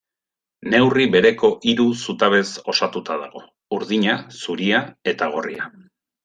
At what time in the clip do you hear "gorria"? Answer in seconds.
5.37-5.71